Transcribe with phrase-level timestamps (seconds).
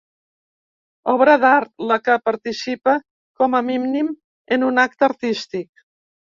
[1.13, 2.97] Obra d'art: la que participa
[3.43, 4.13] com a mínim
[4.59, 5.89] en un acte artístic.